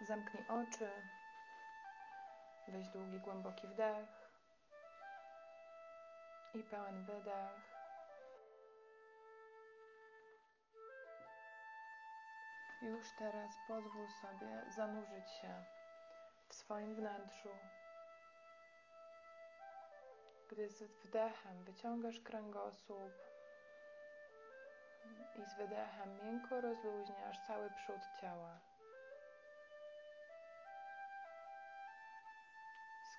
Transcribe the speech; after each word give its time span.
Zamknij 0.00 0.44
oczy. 0.48 0.90
Weź 2.68 2.88
długi, 2.88 3.20
głęboki 3.20 3.68
wdech 3.68 4.08
i 6.54 6.62
pełen 6.62 7.04
wydech. 7.04 7.76
Już 12.82 13.12
teraz 13.18 13.50
pozwól 13.68 14.08
sobie 14.22 14.64
zanurzyć 14.76 15.30
się 15.30 15.64
w 16.48 16.54
swoim 16.54 16.94
wnętrzu. 16.94 17.48
Gdy 20.50 20.68
z 20.68 20.82
wdechem 20.82 21.64
wyciągasz 21.64 22.20
kręgosłup 22.20 23.12
i 25.36 25.46
z 25.46 25.56
wydechem 25.56 26.18
miękko 26.24 26.60
rozluźniasz 26.60 27.38
cały 27.46 27.70
przód 27.70 28.00
ciała. 28.20 28.60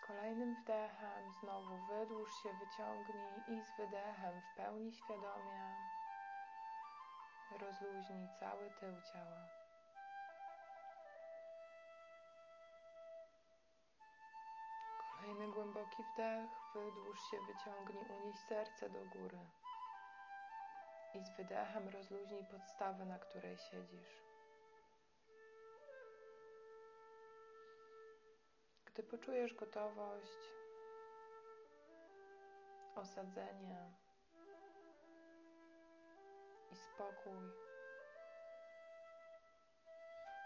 Kolejnym 0.07 0.55
wdechem 0.55 1.31
znowu 1.41 1.77
wydłuż 1.77 2.43
się, 2.43 2.49
wyciągnij 2.53 3.43
i 3.47 3.61
z 3.61 3.77
wydechem 3.77 4.41
w 4.41 4.57
pełni 4.57 4.93
świadomie 4.93 5.75
rozluźnij 7.59 8.27
cały 8.39 8.69
tył 8.79 9.01
ciała. 9.13 9.47
Kolejny 15.15 15.53
głęboki 15.53 16.03
wdech, 16.13 16.49
wydłuż 16.75 17.19
się, 17.31 17.37
wyciągnij, 17.47 18.19
unieś 18.21 18.39
serce 18.39 18.89
do 18.89 19.05
góry. 19.05 19.39
I 21.13 21.23
z 21.23 21.37
wydechem 21.37 21.89
rozluźnij 21.89 22.45
podstawę, 22.45 23.05
na 23.05 23.19
której 23.19 23.57
siedzisz. 23.57 24.26
Gdy 28.97 29.03
poczujesz 29.03 29.53
gotowość, 29.53 30.49
osadzenie 32.95 33.91
i 36.71 36.75
spokój, 36.75 37.39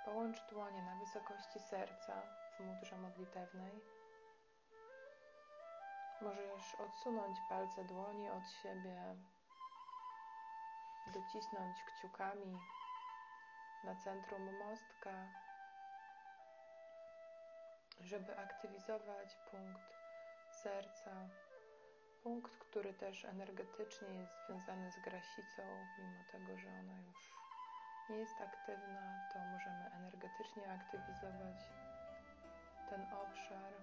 połącz 0.06 0.38
dłonie 0.50 0.82
na 0.84 0.96
wysokości 0.96 1.60
serca 1.60 2.22
w 2.58 2.60
mudrze 2.60 2.98
modlitewnej. 2.98 3.82
Możesz 6.22 6.76
odsunąć 6.76 7.38
palce 7.50 7.84
dłoni 7.84 8.30
od 8.30 8.50
siebie, 8.50 9.16
docisnąć 11.14 11.84
kciukami 11.84 12.60
na 13.84 13.96
centrum 13.96 14.58
mostka 14.58 15.28
żeby 18.00 18.38
aktywizować 18.38 19.38
punkt 19.52 19.94
serca, 20.52 21.30
punkt, 22.24 22.58
który 22.58 22.94
też 22.94 23.26
energetycznie 23.26 24.08
jest 24.08 24.34
związany 24.48 24.92
z 24.92 25.00
grasicą, 25.00 25.88
mimo 25.98 26.24
tego, 26.32 26.58
że 26.58 26.70
ona 26.70 27.02
już 27.08 27.32
nie 28.10 28.18
jest 28.18 28.42
aktywna, 28.42 29.30
to 29.34 29.40
możemy 29.40 29.92
energetycznie 29.94 30.72
aktywizować 30.72 31.58
ten 32.90 33.02
obszar. 33.14 33.74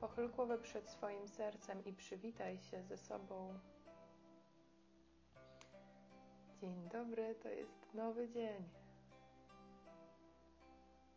Pochyl 0.00 0.30
głowę 0.30 0.58
przed 0.58 0.88
swoim 0.88 1.28
sercem 1.28 1.84
i 1.84 1.92
przywitaj 1.92 2.58
się 2.58 2.82
ze 2.82 2.98
sobą 2.98 3.58
Dzień 6.62 6.88
dobry, 6.88 7.34
to 7.34 7.48
jest 7.48 7.94
nowy 7.94 8.28
dzień. 8.28 8.68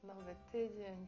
Nowy 0.04 0.36
tydzień. 0.52 1.08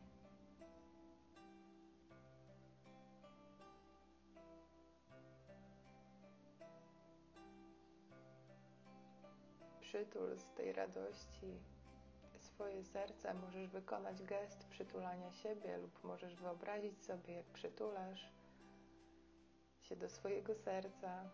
Przytul 9.81 10.38
z 10.38 10.46
tej 10.46 10.74
radości 10.74 11.59
swoje 12.40 12.84
serce. 12.84 13.34
Możesz 13.34 13.68
wykonać 13.68 14.24
gest 14.24 14.68
przytulania 14.69 15.31
siebie, 15.31 15.78
lub 15.78 16.04
możesz 16.04 16.36
wyobrazić 16.36 17.06
sobie, 17.06 17.34
jak 17.34 17.46
przytulasz 17.46 18.31
się 19.81 19.96
do 19.96 20.09
swojego 20.09 20.56
serca. 20.56 21.30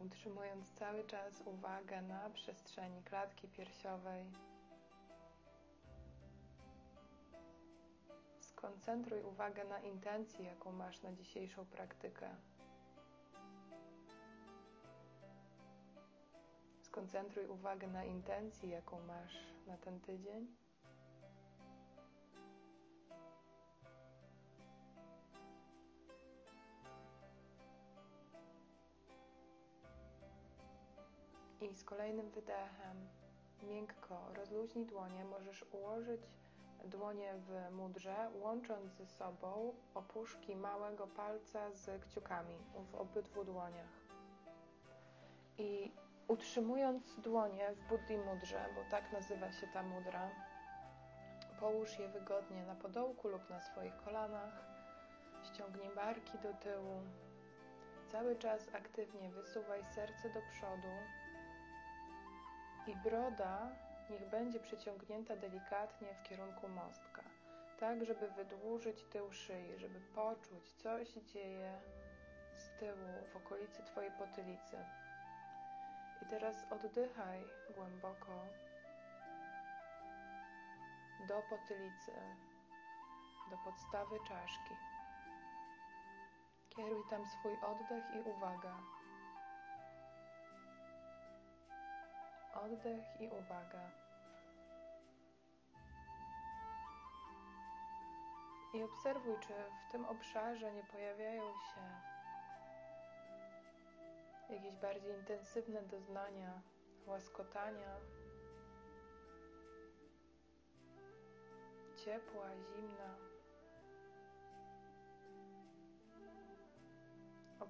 Utrzymując 0.00 0.72
cały 0.72 1.04
czas 1.04 1.42
uwagę 1.44 2.02
na 2.02 2.30
przestrzeni 2.30 3.02
klatki 3.02 3.48
piersiowej. 3.48 4.26
Skoncentruj 8.40 9.22
uwagę 9.22 9.64
na 9.64 9.80
intencji, 9.80 10.44
jaką 10.44 10.72
masz 10.72 11.02
na 11.02 11.12
dzisiejszą 11.12 11.66
praktykę. 11.66 12.28
Skoncentruj 16.82 17.46
uwagę 17.46 17.86
na 17.86 18.04
intencji, 18.04 18.70
jaką 18.70 19.00
masz 19.00 19.36
na 19.66 19.76
ten 19.76 20.00
tydzień. 20.00 20.46
I 31.60 31.74
z 31.74 31.84
kolejnym 31.84 32.30
wydechem 32.30 33.08
miękko 33.62 34.18
rozluźnij 34.34 34.86
dłonie. 34.86 35.24
Możesz 35.24 35.64
ułożyć 35.72 36.20
dłonie 36.84 37.34
w 37.34 37.74
mudrze, 37.74 38.30
łącząc 38.40 38.92
ze 38.92 39.06
sobą 39.06 39.74
opuszki 39.94 40.56
małego 40.56 41.06
palca 41.06 41.72
z 41.72 42.02
kciukami 42.02 42.54
w 42.92 42.94
obydwu 42.94 43.44
dłoniach. 43.44 44.00
I 45.58 45.92
utrzymując 46.28 47.20
dłonie 47.20 47.72
w 47.72 47.88
buddhi 47.88 48.18
mudrze, 48.18 48.64
bo 48.74 48.90
tak 48.90 49.12
nazywa 49.12 49.52
się 49.52 49.66
ta 49.66 49.82
mudra, 49.82 50.30
połóż 51.60 51.98
je 51.98 52.08
wygodnie 52.08 52.64
na 52.66 52.74
podołku 52.74 53.28
lub 53.28 53.50
na 53.50 53.60
swoich 53.60 53.96
kolanach. 53.96 54.64
Ściągnij 55.42 55.94
barki 55.94 56.38
do 56.38 56.54
tyłu. 56.54 57.02
Cały 58.08 58.36
czas 58.36 58.74
aktywnie 58.74 59.30
wysuwaj 59.30 59.84
serce 59.94 60.30
do 60.30 60.40
przodu, 60.50 60.88
i 62.86 62.96
broda 62.96 63.68
niech 64.10 64.30
będzie 64.30 64.60
przyciągnięta 64.60 65.36
delikatnie 65.36 66.14
w 66.14 66.22
kierunku 66.22 66.68
mostka, 66.68 67.22
tak 67.80 68.04
żeby 68.04 68.30
wydłużyć 68.30 69.04
tył 69.04 69.32
szyi, 69.32 69.78
żeby 69.78 70.00
poczuć, 70.00 70.72
co 70.72 71.04
się 71.04 71.22
dzieje 71.22 71.80
z 72.54 72.78
tyłu, 72.78 73.08
w 73.32 73.36
okolicy 73.36 73.82
Twojej 73.82 74.10
potylicy. 74.10 74.76
I 76.22 76.26
teraz 76.26 76.56
oddychaj 76.70 77.44
głęboko 77.76 78.44
do 81.28 81.42
potylicy, 81.50 82.12
do 83.50 83.56
podstawy 83.64 84.16
czaszki. 84.28 84.74
Kieruj 86.70 87.02
tam 87.10 87.26
swój 87.26 87.52
oddech 87.52 88.04
i 88.14 88.20
uwaga. 88.30 88.99
Oddech 92.54 93.20
i 93.20 93.28
uwaga. 93.28 93.90
I 98.74 98.82
obserwuj, 98.82 99.34
czy 99.40 99.52
w 99.88 99.92
tym 99.92 100.04
obszarze 100.04 100.72
nie 100.72 100.84
pojawiają 100.84 101.42
się 101.42 101.80
jakieś 104.52 104.76
bardziej 104.76 105.14
intensywne 105.14 105.82
doznania, 105.82 106.62
łaskotania, 107.06 107.96
ciepła, 111.96 112.46
zimna. 112.56 113.29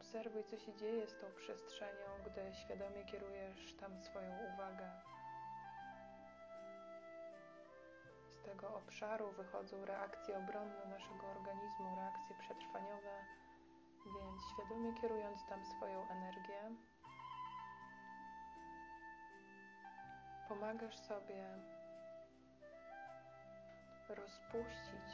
Obserwuj, 0.00 0.44
co 0.44 0.58
się 0.58 0.74
dzieje 0.74 1.06
z 1.06 1.18
tą 1.18 1.26
przestrzenią, 1.36 2.06
gdy 2.26 2.54
świadomie 2.54 3.04
kierujesz 3.04 3.74
tam 3.80 4.02
swoją 4.02 4.38
uwagę. 4.54 4.90
Z 8.32 8.42
tego 8.42 8.74
obszaru 8.74 9.32
wychodzą 9.32 9.84
reakcje 9.84 10.38
obronne 10.38 10.86
naszego 10.86 11.26
organizmu, 11.26 11.96
reakcje 11.96 12.36
przetrwaniowe, 12.38 13.24
więc 14.06 14.42
świadomie 14.54 14.94
kierując 15.00 15.46
tam 15.46 15.64
swoją 15.64 16.08
energię, 16.08 16.60
pomagasz 20.48 20.98
sobie 20.98 21.48
rozpuścić 24.08 25.10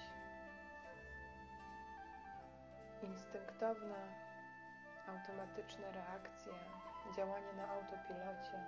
instynktowne, 3.03 4.26
automatyczne 5.09 5.93
reakcje, 5.93 6.53
działanie 7.17 7.53
na 7.53 7.69
autopilocie. 7.69 8.65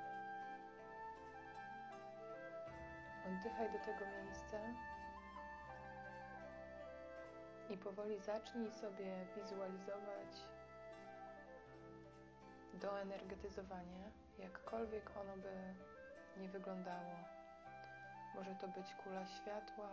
Oddychaj 3.26 3.72
do 3.72 3.78
tego 3.78 4.06
miejsca 4.22 4.56
i 7.70 7.78
powoli 7.78 8.20
zacznij 8.20 8.72
sobie 8.72 9.26
wizualizować 9.36 10.48
doenergetyzowanie, 12.74 14.10
jakkolwiek 14.38 15.16
ono 15.16 15.36
by 15.36 15.74
nie 16.40 16.48
wyglądało. 16.48 17.16
Może 18.34 18.54
to 18.54 18.68
być 18.68 18.94
kula 18.94 19.26
światła, 19.26 19.88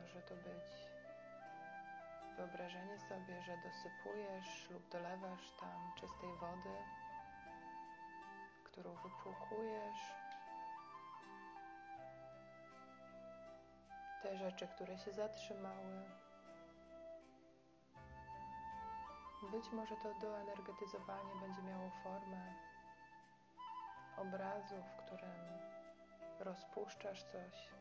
może 0.00 0.22
to 0.22 0.34
być 0.34 0.87
wyobrażenie 2.38 2.98
sobie, 2.98 3.42
że 3.42 3.56
dosypujesz 3.56 4.70
lub 4.70 4.88
dolewasz 4.88 5.50
tam 5.60 5.92
czystej 5.94 6.36
wody, 6.40 6.76
którą 8.64 8.94
wypłukujesz. 8.94 10.12
Te 14.22 14.36
rzeczy, 14.36 14.68
które 14.68 14.98
się 14.98 15.12
zatrzymały. 15.12 16.04
Być 19.50 19.72
może 19.72 19.96
to 19.96 20.14
doenergetyzowanie 20.14 21.34
będzie 21.40 21.62
miało 21.62 21.90
formę 21.90 22.54
obrazu, 24.16 24.82
w 24.82 25.02
którym 25.02 25.58
rozpuszczasz 26.40 27.22
coś. 27.22 27.77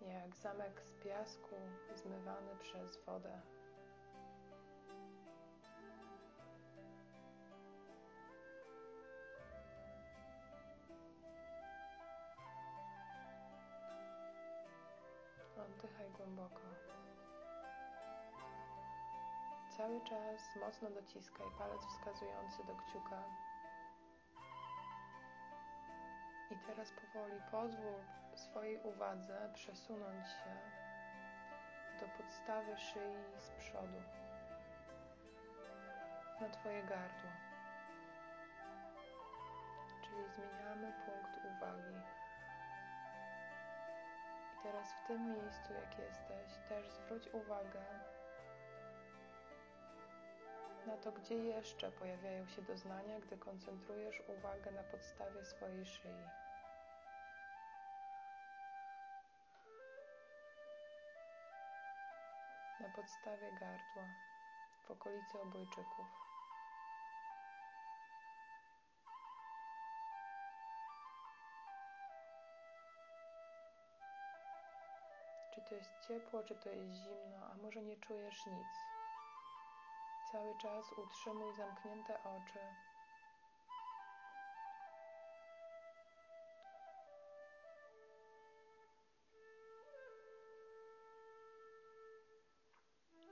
Jak 0.00 0.36
zamek 0.36 0.80
z 0.80 0.92
piasku 1.04 1.56
zmywany 1.94 2.56
przez 2.60 3.04
wodę. 3.04 3.40
Oddychaj 15.56 16.10
głęboko. 16.10 16.60
Cały 19.76 20.00
czas 20.00 20.56
mocno 20.60 20.90
dociskaj 20.90 21.46
palec 21.58 21.80
wskazujący 21.84 22.64
do 22.64 22.74
kciuka. 22.74 23.22
I 26.50 26.56
teraz 26.66 26.92
powoli 26.92 27.40
pozwól 27.50 28.00
swojej 28.34 28.78
uwadze 28.82 29.50
przesunąć 29.54 30.28
się 30.28 30.56
do 32.00 32.06
podstawy 32.08 32.76
szyi 32.76 33.38
z 33.38 33.50
przodu, 33.50 34.02
na 36.40 36.48
Twoje 36.48 36.82
gardło. 36.82 37.30
Czyli 40.02 40.24
zmieniamy 40.28 40.92
punkt 41.06 41.38
uwagi. 41.44 41.96
I 44.54 44.62
teraz 44.62 44.92
w 44.92 45.06
tym 45.06 45.32
miejscu, 45.32 45.72
jak 45.72 45.98
jesteś, 45.98 46.68
też 46.68 46.90
zwróć 46.90 47.28
uwagę 47.34 47.80
na 50.86 50.96
to, 50.96 51.12
gdzie 51.12 51.34
jeszcze 51.34 51.92
pojawiają 51.92 52.46
się 52.46 52.62
doznania, 52.62 53.20
gdy 53.20 53.38
koncentrujesz 53.38 54.22
uwagę 54.38 54.70
na 54.70 54.82
podstawie 54.82 55.44
swojej 55.44 55.86
szyi. 55.86 56.30
Na 62.80 62.88
podstawie 62.88 63.52
gardła, 63.52 64.08
w 64.86 64.90
okolicy 64.90 65.40
obojczyków. 65.40 66.06
Czy 75.54 75.60
to 75.60 75.74
jest 75.74 76.00
ciepło, 76.08 76.42
czy 76.42 76.54
to 76.54 76.70
jest 76.70 76.92
zimno, 76.92 77.46
a 77.50 77.54
może 77.54 77.82
nie 77.82 77.96
czujesz 77.96 78.46
nic. 78.46 78.89
Cały 80.32 80.54
czas 80.58 80.92
utrzymuj 80.92 81.54
zamknięte 81.54 82.18
oczy. 82.24 82.58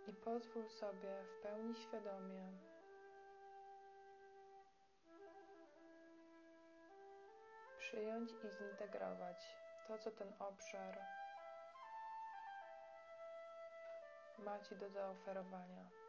I 0.09 0.13
pozwól 0.13 0.69
sobie 0.69 1.25
w 1.25 1.43
pełni 1.43 1.77
świadomie 1.77 2.53
przyjąć 7.79 8.31
i 8.31 8.51
zintegrować 8.59 9.57
to, 9.89 9.99
co 9.99 10.11
ten 10.11 10.33
obszar 10.39 10.99
ma 14.39 14.59
Ci 14.59 14.77
do 14.77 14.91
zaoferowania. 14.91 16.08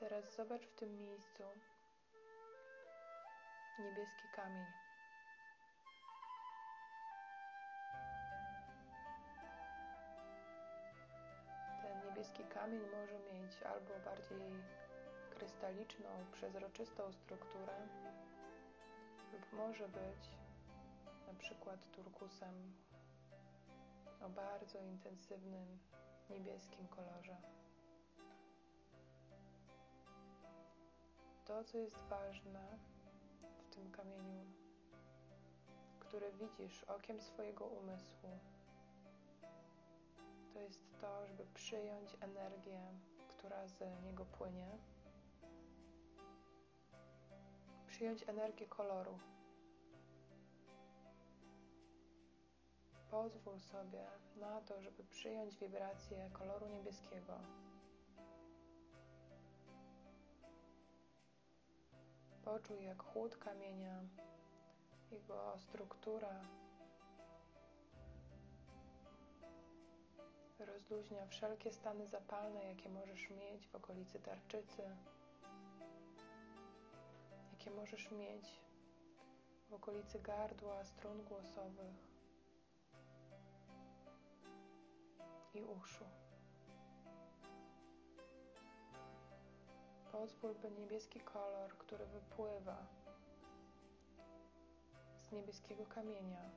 Teraz 0.00 0.36
zobacz 0.36 0.62
w 0.62 0.74
tym 0.74 0.98
miejscu 0.98 1.42
niebieski 3.78 4.28
kamień. 4.36 4.66
Ten 11.82 12.08
niebieski 12.08 12.44
kamień 12.44 12.80
może 12.80 13.18
mieć 13.18 13.62
albo 13.62 13.98
bardziej 14.04 14.62
krystaliczną, 15.30 16.08
przezroczystą 16.32 17.12
strukturę, 17.12 17.88
lub 19.32 19.52
może 19.52 19.88
być 19.88 20.30
na 21.26 21.34
przykład 21.38 21.90
turkusem 21.92 22.74
o 24.20 24.28
bardzo 24.28 24.78
intensywnym 24.78 25.78
niebieskim 26.30 26.88
kolorze. 26.88 27.36
To, 31.50 31.64
co 31.64 31.78
jest 31.78 31.96
ważne 31.96 32.78
w 33.58 33.74
tym 33.74 33.90
kamieniu, 33.90 34.44
który 36.00 36.32
widzisz 36.32 36.84
okiem 36.84 37.20
swojego 37.20 37.66
umysłu, 37.66 38.38
to 40.52 40.60
jest 40.60 41.00
to, 41.00 41.26
żeby 41.26 41.46
przyjąć 41.54 42.16
energię, 42.20 42.80
która 43.28 43.66
z 43.66 43.80
niego 44.04 44.24
płynie, 44.24 44.78
przyjąć 47.86 48.28
energię 48.28 48.66
koloru. 48.66 49.18
Pozwól 53.10 53.60
sobie 53.60 54.06
na 54.36 54.60
to, 54.60 54.80
żeby 54.82 55.04
przyjąć 55.04 55.56
wibrację 55.56 56.30
koloru 56.32 56.68
niebieskiego. 56.68 57.38
Poczuj, 62.44 62.84
jak 62.84 63.02
chłód 63.02 63.36
kamienia, 63.36 64.02
jego 65.10 65.58
struktura 65.58 66.40
rozluźnia 70.58 71.26
wszelkie 71.26 71.72
stany 71.72 72.06
zapalne, 72.06 72.64
jakie 72.64 72.88
możesz 72.88 73.30
mieć 73.30 73.68
w 73.68 73.74
okolicy 73.74 74.20
tarczycy, 74.20 74.82
jakie 77.52 77.70
możesz 77.70 78.10
mieć 78.10 78.60
w 79.70 79.74
okolicy 79.74 80.20
gardła, 80.20 80.84
strun 80.84 81.24
głosowych 81.24 82.10
i 85.54 85.62
uszu. 85.62 86.19
Pozwól, 90.12 90.54
by 90.54 90.70
niebieski 90.70 91.20
kolor, 91.20 91.76
który 91.78 92.06
wypływa 92.06 92.76
z 95.20 95.32
niebieskiego 95.32 95.86
kamienia, 95.86 96.50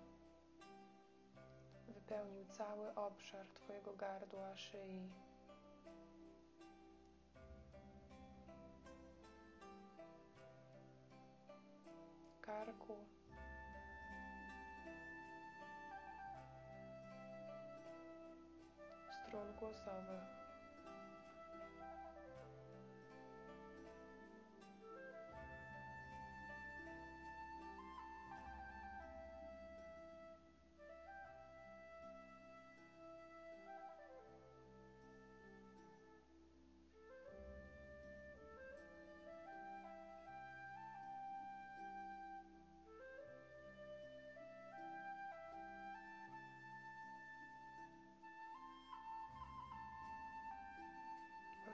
wypełnił 1.88 2.46
cały 2.46 2.96
obszar 2.96 3.48
Twojego 3.48 3.94
gardła, 3.94 4.58
szyi. 4.58 5.10
Karku. 12.42 12.96
Strun 19.12 19.54
głosowy. 19.56 20.43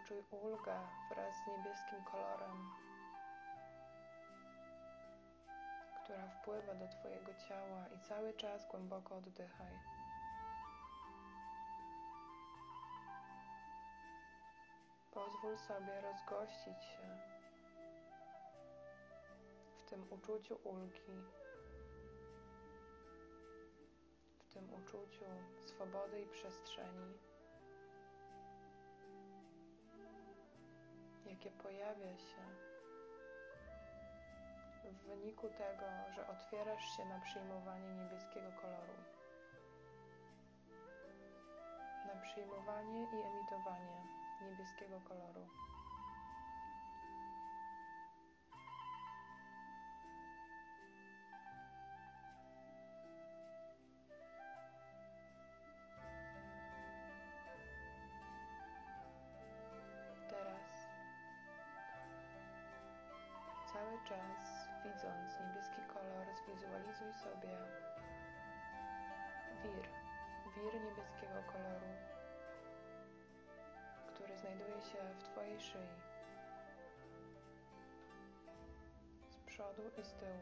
Poczuj 0.10 0.40
ulgę 0.40 0.80
wraz 1.10 1.36
z 1.36 1.48
niebieskim 1.48 2.04
kolorem, 2.04 2.72
która 6.04 6.28
wpływa 6.28 6.76
do 6.76 6.88
Twojego 6.88 7.34
ciała 7.48 7.88
i 7.88 8.00
cały 8.00 8.34
czas 8.34 8.68
głęboko 8.68 9.16
oddychaj. 9.16 9.80
Pozwól 15.12 15.58
sobie 15.58 16.02
rozgościć 16.02 16.84
się 16.84 17.18
w 19.78 19.84
tym 19.90 20.06
uczuciu 20.10 20.60
ulgi, 20.64 21.24
w 24.40 24.54
tym 24.54 24.74
uczuciu 24.74 25.26
swobody 25.66 26.22
i 26.22 26.28
przestrzeni. 26.28 27.29
Jakie 31.30 31.52
pojawia 31.52 32.18
się 32.18 32.42
w 34.84 35.08
wyniku 35.08 35.50
tego, 35.50 35.86
że 36.16 36.28
otwierasz 36.28 36.98
się 36.98 37.06
na 37.06 37.20
przyjmowanie 37.20 37.94
niebieskiego 37.94 38.52
koloru, 38.62 38.94
na 42.06 42.22
przyjmowanie 42.22 43.04
i 43.04 43.22
emitowanie 43.22 44.04
niebieskiego 44.42 45.02
koloru. 45.02 45.48
Czas, 64.04 64.68
widząc 64.84 65.40
niebieski 65.40 65.82
kolor, 65.94 66.28
zwizualizuj 66.36 67.14
sobie 67.14 67.58
wir, 69.64 69.88
wir 70.56 70.82
niebieskiego 70.82 71.44
koloru, 71.54 71.92
który 74.08 74.38
znajduje 74.38 74.82
się 74.82 74.98
w 75.20 75.24
Twojej 75.24 75.60
szyi, 75.60 75.90
z 79.30 79.38
przodu 79.38 79.84
i 79.98 80.04
z 80.04 80.14
tyłu. 80.14 80.42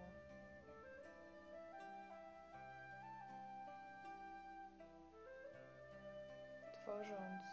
Tworząc 6.74 7.44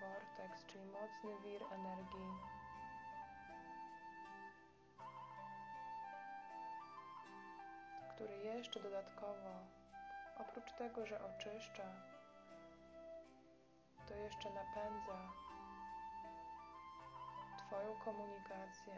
vortex, 0.00 0.66
czyli 0.66 0.84
mocny 0.84 1.40
wir 1.42 1.62
energii 1.72 2.51
który 8.22 8.38
jeszcze 8.38 8.80
dodatkowo, 8.80 9.50
oprócz 10.38 10.72
tego, 10.72 11.06
że 11.06 11.20
oczyszcza, 11.24 11.84
to 14.08 14.14
jeszcze 14.14 14.48
napędza 14.50 15.32
Twoją 17.58 17.94
komunikację, 18.04 18.94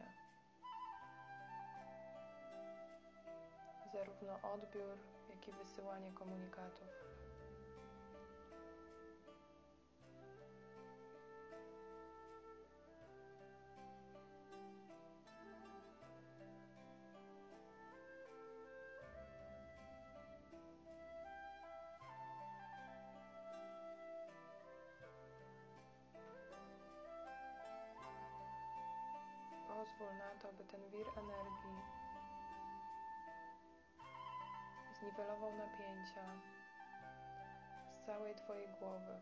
zarówno 3.92 4.52
odbiór, 4.52 4.98
jak 5.30 5.48
i 5.48 5.52
wysyłanie 5.52 6.12
komunikatów. 6.12 7.03
Wir 30.94 31.08
energii 31.18 31.82
zniwelował 34.98 35.52
napięcia 35.56 36.24
z 37.90 38.06
całej 38.06 38.34
Twojej 38.34 38.68
głowy. 38.68 39.20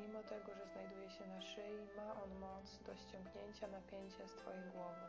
Mimo 0.00 0.22
tego, 0.22 0.54
że 0.54 0.66
znajduje 0.66 1.10
się 1.10 1.26
na 1.26 1.42
szyi, 1.42 1.86
ma 1.96 2.22
on 2.22 2.38
moc 2.38 2.78
do 2.82 2.96
ściągnięcia 2.96 3.66
napięcia 3.66 4.28
z 4.28 4.34
Twojej 4.34 4.64
głowy. 4.70 5.06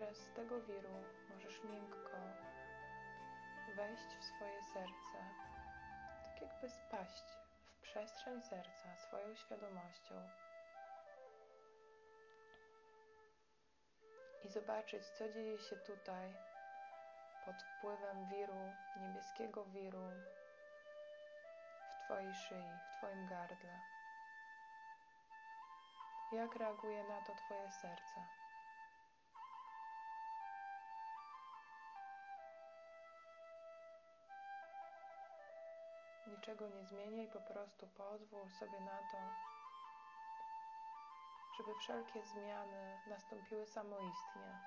Teraz 0.00 0.16
z 0.16 0.32
tego 0.32 0.60
wiru 0.60 0.94
możesz 1.30 1.64
miękko 1.64 2.16
wejść 3.76 4.16
w 4.20 4.24
swoje 4.24 4.62
serce, 4.62 5.18
tak 6.24 6.42
jakby 6.42 6.70
spaść 6.70 7.24
w 7.66 7.80
przestrzeń 7.80 8.42
serca 8.42 8.96
swoją 8.96 9.34
świadomością 9.34 10.14
i 14.44 14.48
zobaczyć, 14.48 15.06
co 15.06 15.28
dzieje 15.28 15.58
się 15.58 15.76
tutaj 15.76 16.34
pod 17.44 17.56
wpływem 17.62 18.28
wiru, 18.28 18.72
niebieskiego 19.00 19.64
wiru 19.64 20.10
w 21.92 22.04
Twojej 22.04 22.34
szyi, 22.34 22.64
w 22.86 22.98
Twoim 22.98 23.26
gardle. 23.26 23.80
Jak 26.32 26.56
reaguje 26.56 27.04
na 27.04 27.20
to 27.20 27.34
Twoje 27.34 27.70
serce? 27.70 28.45
Niczego 36.26 36.68
nie 36.68 36.84
zmieniaj, 36.84 37.28
po 37.28 37.40
prostu 37.40 37.86
pozwól 37.86 38.50
sobie 38.50 38.80
na 38.80 38.98
to, 38.98 39.18
żeby 41.58 41.78
wszelkie 41.78 42.22
zmiany 42.22 42.98
nastąpiły 43.08 43.66
samoistnie. 43.66 44.60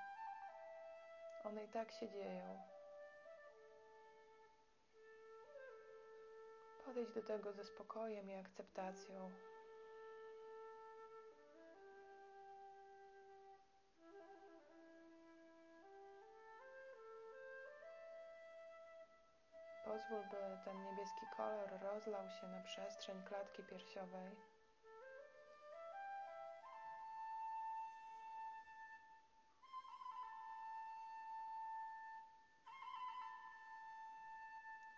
One 1.44 1.64
i 1.64 1.68
tak 1.68 1.92
się 1.92 2.10
dzieją. 2.10 2.60
Podejdź 6.86 7.14
do 7.14 7.24
tego 7.24 7.54
ze 7.54 7.64
spokojem 7.64 8.30
i 8.30 8.36
akceptacją. 8.36 9.32
Pozwól, 20.00 20.24
by 20.24 20.58
ten 20.66 20.84
niebieski 20.84 21.26
kolor 21.38 21.70
rozlał 21.82 22.30
się 22.30 22.48
na 22.48 22.62
przestrzeń 22.62 23.24
klatki 23.24 23.64
piersiowej. 23.64 24.36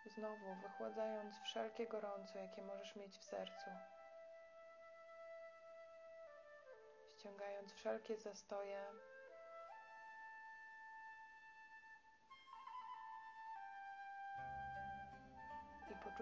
Znowu 0.06 0.54
wychładzając 0.54 1.40
wszelkie 1.40 1.86
gorąco, 1.86 2.38
jakie 2.38 2.62
możesz 2.62 2.96
mieć 2.96 3.18
w 3.18 3.24
sercu. 3.24 3.70
Ściągając 7.08 7.72
wszelkie 7.72 8.16
zastoje, 8.16 8.92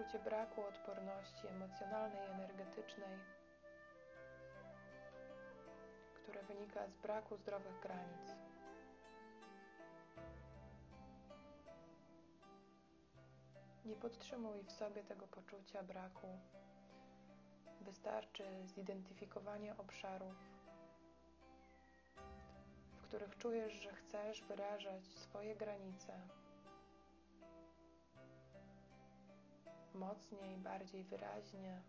poczucie 0.01 0.19
braku 0.19 0.61
odporności 0.61 1.47
emocjonalnej 1.47 2.27
i 2.27 2.31
energetycznej 2.31 3.19
które 6.13 6.43
wynika 6.43 6.87
z 6.87 6.97
braku 6.97 7.37
zdrowych 7.37 7.79
granic. 7.79 8.35
Nie 13.85 13.95
podtrzymuj 13.95 14.63
w 14.63 14.71
sobie 14.71 15.03
tego 15.03 15.27
poczucia 15.27 15.83
braku. 15.83 16.27
Wystarczy 17.81 18.43
zidentyfikowanie 18.65 19.77
obszarów, 19.77 20.35
w 22.95 23.01
których 23.01 23.37
czujesz, 23.37 23.73
że 23.73 23.93
chcesz 23.93 24.43
wyrażać 24.43 25.07
swoje 25.07 25.55
granice 25.55 26.40
mocniej, 29.95 30.57
bardziej 30.57 31.03
wyraźnie. 31.03 31.81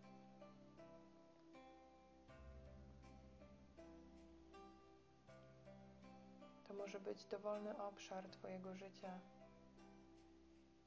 To 6.67 6.73
może 6.73 6.99
być 6.99 7.25
dowolny 7.25 7.77
obszar 7.77 8.29
Twojego 8.29 8.75
życia. 8.75 9.19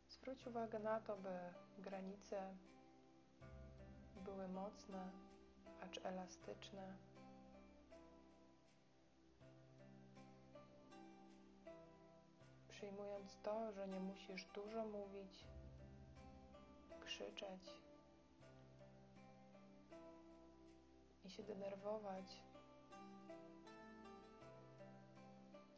Zwróć 0.08 0.46
uwagę 0.46 0.78
na 0.78 1.00
to, 1.00 1.16
by 1.16 1.38
granice 1.78 2.56
były 4.25 4.49
mocne, 4.49 5.11
acz 5.80 6.00
elastyczne. 6.04 6.96
Przyjmując 12.68 13.37
to, 13.42 13.73
że 13.73 13.88
nie 13.88 14.00
musisz 14.00 14.44
dużo 14.44 14.85
mówić, 14.87 15.44
krzyczeć 17.16 17.70
i 21.25 21.30
się 21.30 21.42
denerwować, 21.42 22.42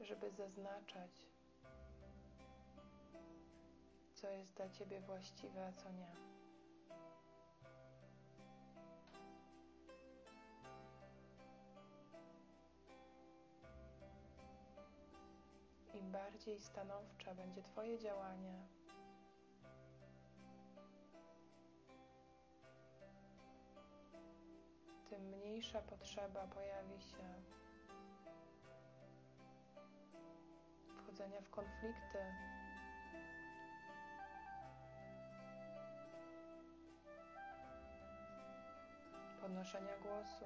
żeby 0.00 0.30
zaznaczać, 0.30 1.10
co 4.14 4.30
jest 4.30 4.54
dla 4.54 4.68
Ciebie 4.68 5.00
właściwe, 5.00 5.66
a 5.66 5.72
co 5.72 5.90
nie. 5.90 6.12
Im 15.94 16.12
bardziej 16.12 16.60
stanowcze 16.60 17.34
będzie 17.34 17.62
Twoje 17.62 17.98
działanie, 17.98 18.77
tym 25.10 25.22
mniejsza 25.22 25.82
potrzeba 25.82 26.46
pojawi 26.46 27.00
się 27.00 27.42
wchodzenia 30.96 31.40
w 31.40 31.50
konflikty. 31.50 32.18
Podnoszenia 39.40 39.98
głosu. 40.02 40.44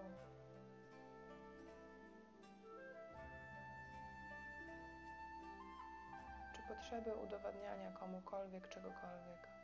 Czy 6.52 6.62
potrzeby 6.69 7.14
udowadniania 7.16 7.92
komukolwiek 7.92 8.69
czegokolwiek. 8.69 9.62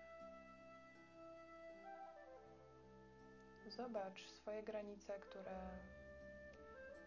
Zobacz 3.68 4.26
swoje 4.26 4.62
granice, 4.62 5.18
które 5.20 5.78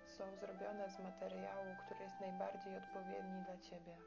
są 0.05 0.35
zrobione 0.35 0.89
z 0.89 0.99
materiału, 0.99 1.75
który 1.85 2.03
jest 2.03 2.19
najbardziej 2.19 2.77
odpowiedni 2.77 3.43
dla 3.43 3.57
Ciebie. 3.57 3.97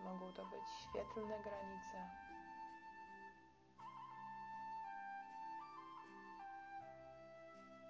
Mogą 0.00 0.32
to 0.32 0.46
być 0.46 0.68
świetlne 0.88 1.42
granice. 1.42 2.08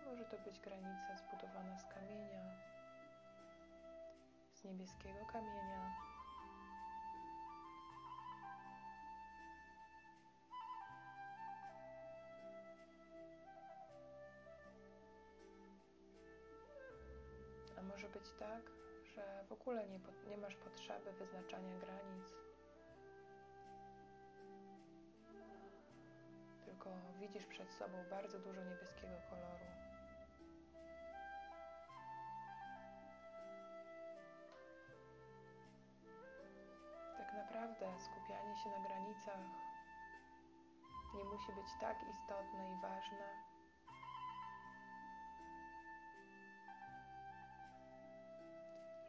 Może 0.06 0.24
to 0.24 0.38
być 0.38 0.60
granica 0.60 1.16
zbudowana 1.16 1.78
z 1.78 1.86
kamienia, 1.86 2.56
z 4.52 4.64
niebieskiego 4.64 5.26
kamienia. 5.26 6.11
Może 17.92 18.08
być 18.08 18.30
tak, 18.38 18.62
że 19.14 19.44
w 19.48 19.52
ogóle 19.52 19.88
nie, 19.88 20.00
nie 20.28 20.36
masz 20.36 20.56
potrzeby 20.56 21.12
wyznaczania 21.12 21.78
granic, 21.78 22.26
tylko 26.64 26.90
widzisz 27.20 27.46
przed 27.46 27.72
sobą 27.72 28.04
bardzo 28.10 28.38
dużo 28.38 28.64
niebieskiego 28.64 29.16
koloru. 29.30 29.64
Tak 37.18 37.34
naprawdę 37.34 38.00
skupianie 38.00 38.56
się 38.56 38.70
na 38.70 38.88
granicach 38.88 39.46
nie 41.14 41.24
musi 41.24 41.52
być 41.52 41.66
tak 41.80 41.96
istotne 42.10 42.70
i 42.70 42.80
ważne, 42.82 43.51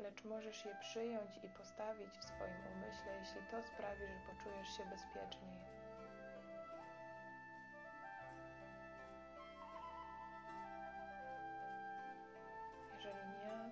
lecz 0.03 0.23
możesz 0.23 0.65
je 0.65 0.75
przyjąć 0.75 1.37
i 1.43 1.49
postawić 1.49 2.17
w 2.17 2.23
swoim 2.23 2.61
umyśle, 2.75 3.19
jeśli 3.19 3.41
to 3.51 3.63
sprawi, 3.63 4.07
że 4.07 4.19
poczujesz 4.27 4.77
się 4.77 4.85
bezpieczniej. 4.85 5.59
Jeżeli 12.93 13.27
nie, 13.27 13.71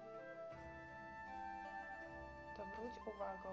to 2.58 2.66
wróć 2.66 3.16
uwagą 3.16 3.52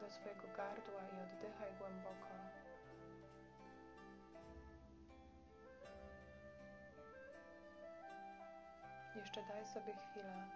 do 0.00 0.10
swojego 0.10 0.48
gardła 0.56 1.02
i 1.02 1.20
oddychaj 1.20 1.72
głęboko. 1.78 2.53
Jeszcze 9.14 9.42
daj 9.42 9.66
sobie 9.66 9.94
chwilę 9.94 10.48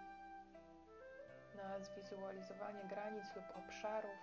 na 1.55 1.79
zwizualizowanie 1.79 2.83
granic 2.83 3.35
lub 3.35 3.45
obszarów, 3.57 4.19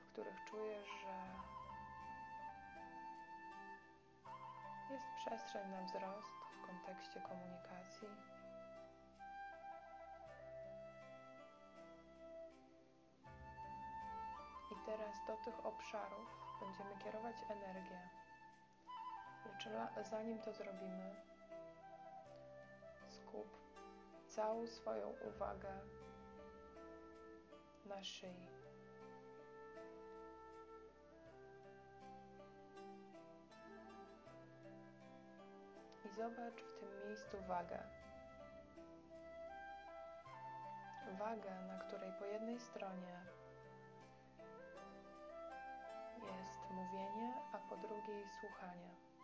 w 0.00 0.12
których 0.12 0.44
czujesz, 0.44 0.88
że 0.88 1.14
jest 4.90 5.06
przestrzeń 5.16 5.70
na 5.70 5.82
wzrost 5.82 6.32
w 6.52 6.66
kontekście 6.66 7.20
komunikacji. 7.20 8.08
I 14.72 14.86
teraz 14.86 15.24
do 15.26 15.36
tych 15.36 15.66
obszarów 15.66 16.28
będziemy 16.60 16.96
kierować 17.04 17.36
energię. 17.48 18.08
Lecz 19.46 19.68
zanim 20.10 20.38
to 20.38 20.52
zrobimy, 20.52 21.35
skup 23.36 23.56
całą 24.28 24.66
swoją 24.66 25.08
uwagę 25.08 25.80
na 27.86 28.04
szyi. 28.04 28.48
I 36.04 36.08
zobacz 36.08 36.62
w 36.62 36.80
tym 36.80 36.98
miejscu 37.06 37.36
wagę. 37.48 37.82
Wagę, 41.18 41.50
na 41.68 41.78
której 41.78 42.12
po 42.18 42.24
jednej 42.24 42.60
stronie 42.60 43.20
jest 46.22 46.70
mówienie, 46.70 47.34
a 47.52 47.58
po 47.58 47.76
drugiej 47.76 48.24
słuchanie. 48.40 49.15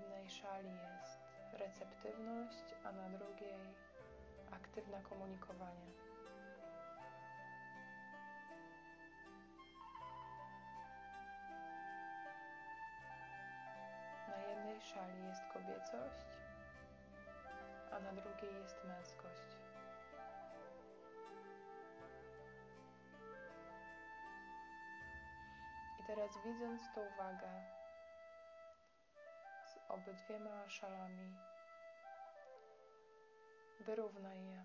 jednej 0.00 0.30
szali 0.30 0.70
jest 0.70 1.18
receptywność, 1.52 2.74
a 2.84 2.92
na 2.92 3.08
drugiej 3.08 3.74
aktywne 4.50 5.02
komunikowanie. 5.02 5.90
Na 14.28 14.36
jednej 14.36 14.80
szali 14.80 15.24
jest 15.24 15.42
kobiecość, 15.52 16.26
a 17.92 18.00
na 18.00 18.12
drugiej 18.12 18.54
jest 18.54 18.84
męskość. 18.84 19.56
I 26.00 26.04
teraz 26.06 26.30
widząc 26.44 26.82
tą 26.94 27.00
uwagę, 27.00 27.79
obydwiema 29.90 30.68
szalami, 30.68 31.36
wyrównaj 33.80 34.44
je. 34.46 34.64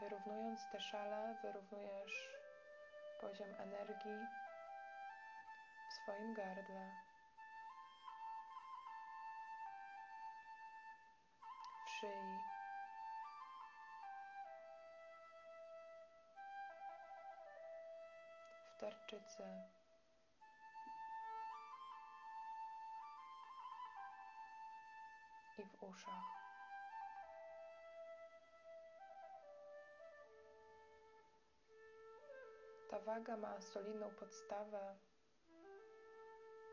Wyrównując 0.00 0.60
te 0.72 0.80
szale, 0.80 1.36
wyrównujesz 1.42 2.28
poziom 3.20 3.54
energii 3.58 4.26
w 5.88 5.92
swoim 5.92 6.34
gardle, 6.34 6.90
w 11.86 11.90
szyi. 11.90 12.38
W 18.64 18.80
tarczycy. 18.80 19.42
I 25.58 25.64
w 25.64 25.82
uszach. 25.82 26.24
Ta 32.90 32.98
waga 32.98 33.36
ma 33.36 33.60
solidną 33.60 34.10
podstawę 34.10 34.98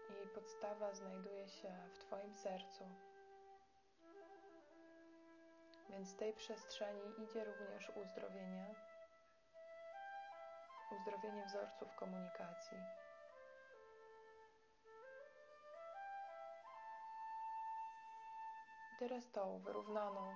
jej 0.10 0.28
podstawa 0.28 0.94
znajduje 0.94 1.50
się 1.50 1.74
w 1.94 1.98
Twoim 1.98 2.34
sercu. 2.34 2.84
Więc 5.90 6.10
z 6.10 6.16
tej 6.16 6.34
przestrzeni 6.34 7.24
idzie 7.24 7.44
również 7.44 7.90
uzdrowienie, 7.90 8.76
uzdrowienie 10.92 11.46
wzorców 11.46 11.96
komunikacji. 11.96 12.78
Teraz 19.00 19.32
tą 19.32 19.60
wyrównaną, 19.60 20.36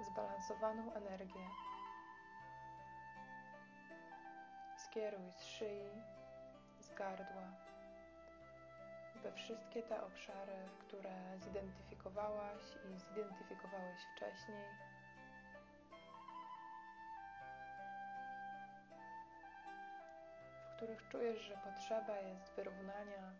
zbalansowaną 0.00 0.92
energię 0.92 1.50
skieruj 4.76 5.32
z 5.32 5.44
szyi, 5.44 6.02
z 6.80 6.94
gardła, 6.94 7.42
we 9.22 9.32
wszystkie 9.32 9.82
te 9.82 10.04
obszary, 10.04 10.68
które 10.80 11.38
zidentyfikowałaś 11.38 12.62
i 12.84 12.98
zidentyfikowałeś 12.98 14.02
wcześniej. 14.02 14.64
W 20.72 20.76
których 20.76 21.08
czujesz, 21.08 21.40
że 21.40 21.56
potrzeba 21.64 22.16
jest 22.16 22.54
wyrównania, 22.56 23.32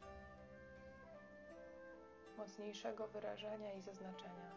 mocniejszego 2.38 3.08
wyrażenia 3.08 3.72
i 3.72 3.80
zaznaczenia. 3.80 4.50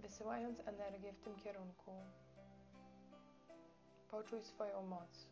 Wysyłając 0.00 0.60
energię 0.60 1.12
w 1.12 1.20
tym 1.20 1.36
kierunku, 1.36 1.92
poczuj 4.10 4.42
swoją 4.42 4.82
moc. 4.82 5.28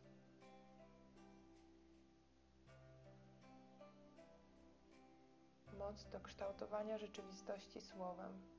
Moc 5.78 6.04
do 6.04 6.20
kształtowania 6.20 6.98
rzeczywistości 6.98 7.80
słowem. 7.80 8.53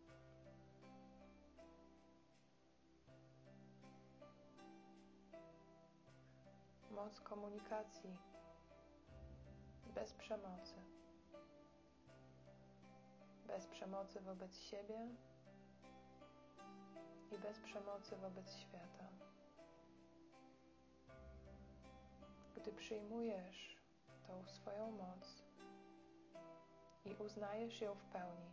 Moc 6.96 7.22
komunikacji 7.22 8.18
bez 9.96 10.14
przemocy. 10.14 10.76
Bez 13.48 13.68
przemocy 13.68 14.22
wobec 14.22 14.60
siebie 14.60 15.08
i 17.32 17.38
bez 17.38 17.60
przemocy 17.60 18.16
wobec 18.16 18.58
świata. 18.58 19.08
Gdy 22.56 22.74
przyjmujesz 22.74 23.78
tą 24.28 24.48
swoją 24.48 24.92
moc 24.92 25.44
i 27.06 27.16
uznajesz 27.16 27.82
ją 27.82 27.96
w 27.96 28.06
pełni, 28.06 28.52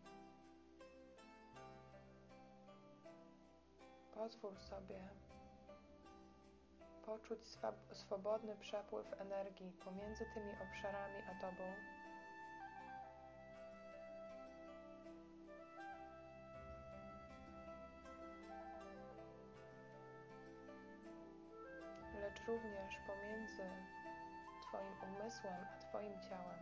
pozwól 4.14 4.56
sobie 4.56 5.08
poczuć 7.12 7.40
swobodny 7.92 8.56
przepływ 8.56 9.20
energii 9.20 9.72
pomiędzy 9.84 10.24
tymi 10.34 10.52
obszarami 10.52 11.22
a 11.30 11.40
Tobą 11.40 11.74
lecz 22.20 22.46
również 22.46 22.94
pomiędzy 23.06 23.62
Twoim 24.62 25.14
umysłem 25.14 25.66
a 25.74 25.78
Twoim 25.78 26.20
ciałem. 26.20 26.58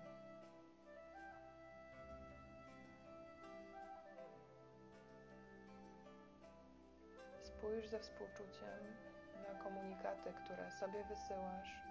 Spójrz 7.43 7.87
ze 7.87 7.99
współczuciem 7.99 9.11
komunikaty, 9.55 10.33
które 10.33 10.71
sobie 10.71 11.05
wysyłasz. 11.05 11.83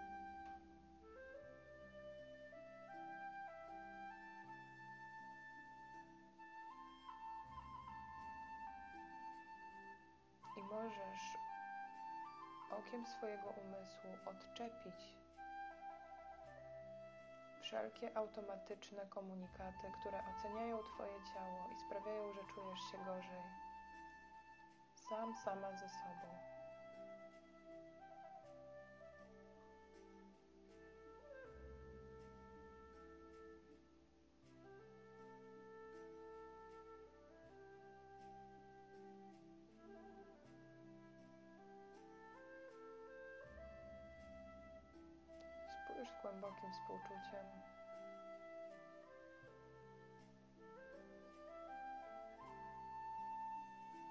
I 10.58 10.64
możesz 10.64 11.38
okiem 12.72 13.06
swojego 13.06 13.50
umysłu 13.50 14.10
odczepić 14.26 15.20
wszelkie 17.70 18.18
automatyczne 18.18 19.06
komunikaty, 19.06 19.92
które 20.00 20.24
oceniają 20.32 20.84
Twoje 20.84 21.24
ciało 21.34 21.70
i 21.72 21.80
sprawiają, 21.80 22.34
że 22.34 22.40
czujesz 22.54 22.80
się 22.92 22.98
gorzej. 22.98 23.44
Sam, 25.10 25.36
sama 25.36 25.72
ze 25.72 25.90
sobą. 25.90 26.59
Głębokim 46.60 46.72
współczuciem. 46.72 47.46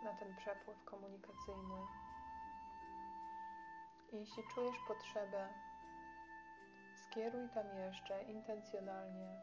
Na 0.05 0.15
ten 0.15 0.37
przepływ 0.37 0.85
komunikacyjny. 0.85 1.87
jeśli 4.13 4.43
czujesz 4.55 4.77
potrzebę, 4.89 5.49
skieruj 6.95 7.49
tam 7.49 7.67
jeszcze 7.77 8.23
intencjonalnie 8.23 9.41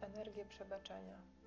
energię 0.00 0.46
przebaczenia. 0.46 1.41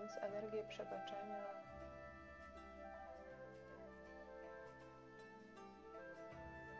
Przyjmując 0.00 0.34
energię 0.34 0.64
przebaczenia, 0.68 1.44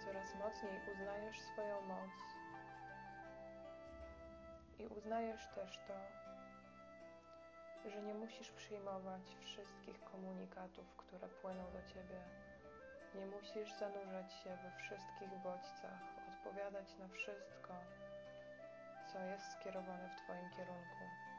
coraz 0.05 0.35
mocniej 0.35 0.81
uznajesz 0.93 1.41
swoją 1.41 1.81
moc 1.81 2.11
i 4.79 4.87
uznajesz 4.87 5.47
też 5.55 5.79
to, 5.89 5.95
że 7.91 8.03
nie 8.03 8.15
musisz 8.15 8.51
przyjmować 8.51 9.37
wszystkich 9.41 10.05
komunikatów, 10.05 10.97
które 10.97 11.29
płyną 11.29 11.65
do 11.73 11.83
ciebie. 11.83 12.23
Nie 13.15 13.27
musisz 13.27 13.73
zanurzać 13.73 14.33
się 14.33 14.51
we 14.57 14.71
wszystkich 14.79 15.39
bodźcach, 15.43 16.01
odpowiadać 16.29 16.97
na 16.99 17.09
wszystko, 17.09 17.75
co 19.13 19.19
jest 19.21 19.53
skierowane 19.53 20.09
w 20.09 20.17
Twoim 20.17 20.51
kierunku. 20.51 21.30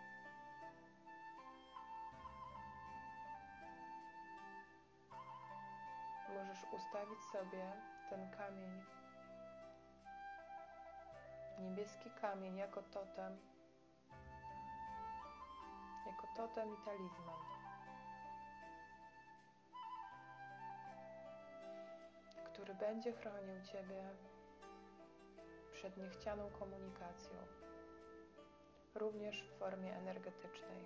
Możesz 6.31 6.63
ustawić 6.71 7.23
sobie 7.23 7.71
ten 8.09 8.29
kamień, 8.29 8.83
niebieski 11.59 12.09
kamień 12.21 12.57
jako 12.57 12.83
totem, 12.83 13.37
jako 16.05 16.27
totem 16.35 16.73
i 16.73 16.85
talizman. 16.85 17.61
który 22.61 22.75
będzie 22.75 23.13
chronił 23.13 23.61
Ciebie 23.71 24.03
przed 25.73 25.97
niechcianą 25.97 26.49
komunikacją, 26.59 27.35
również 28.95 29.43
w 29.43 29.59
formie 29.59 29.95
energetycznej. 29.95 30.85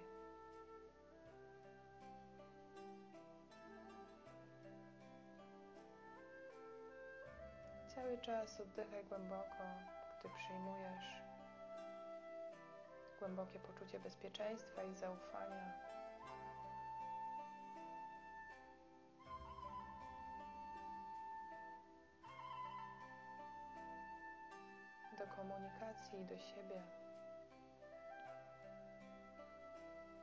Cały 7.95 8.17
czas 8.17 8.61
oddychaj 8.61 9.03
głęboko, 9.05 9.63
gdy 10.19 10.29
przyjmujesz 10.29 11.23
głębokie 13.19 13.59
poczucie 13.59 13.99
bezpieczeństwa 13.99 14.83
i 14.83 14.95
zaufania. 14.95 15.73
do 25.19 25.27
komunikacji 25.27 26.25
do 26.25 26.39
siebie, 26.39 26.81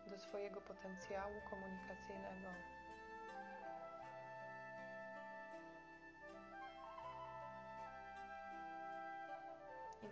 do 0.07 0.19
swojego 0.19 0.61
potencjału 0.61 1.41
komunikacyjnego. 1.51 2.55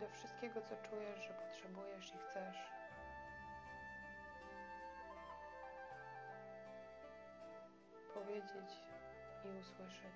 Do 0.01 0.09
wszystkiego, 0.09 0.61
co 0.63 0.77
czujesz, 0.77 1.21
że 1.29 1.35
potrzebujesz 1.35 2.15
i 2.15 2.19
chcesz. 2.19 2.71
Powiedzieć 8.15 8.83
i 9.45 9.49
usłyszeć. 9.49 10.15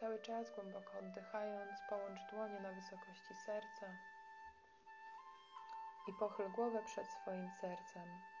Cały 0.00 0.18
czas 0.18 0.50
głęboko 0.50 0.98
oddychając, 0.98 1.80
połącz 1.88 2.20
dłonie 2.30 2.60
na 2.60 2.72
wysokości 2.72 3.34
serca 3.46 3.86
i 6.08 6.12
pochyl 6.12 6.50
głowę 6.50 6.82
przed 6.86 7.12
swoim 7.12 7.50
sercem. 7.50 8.31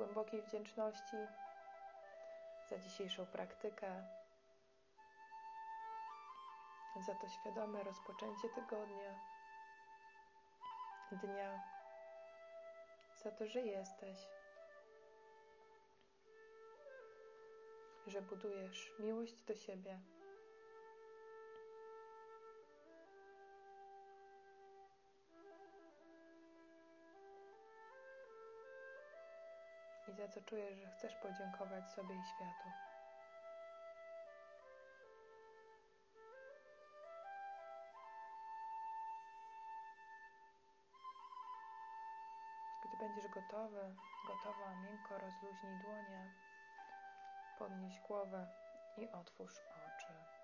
Głębokiej 0.00 0.42
wdzięczności 0.42 1.16
za 2.68 2.78
dzisiejszą 2.78 3.26
praktykę, 3.26 4.06
za 7.06 7.14
to 7.14 7.28
świadome 7.28 7.84
rozpoczęcie 7.84 8.48
tygodnia, 8.48 9.20
dnia, 11.12 11.62
za 13.24 13.30
to, 13.30 13.46
że 13.46 13.60
jesteś. 13.60 14.16
że 18.06 18.22
budujesz 18.22 18.92
miłość 18.98 19.42
do 19.42 19.54
siebie. 19.54 20.00
I 30.10 30.12
za 30.12 30.28
co 30.28 30.42
czujesz, 30.42 30.78
że 30.78 30.90
chcesz 30.90 31.14
podziękować 31.14 31.90
sobie 31.90 32.14
i 32.14 32.24
światu. 32.24 32.68
Gdy 42.84 42.96
będziesz 42.96 43.28
gotowy, 43.28 43.96
gotowa, 44.26 44.74
miękko 44.74 45.18
rozluźnij 45.18 45.78
dłonie 45.78 46.32
podnieś 47.58 48.00
głowę 48.00 48.46
i 48.96 49.08
otwórz 49.08 49.54
oczy. 49.86 50.39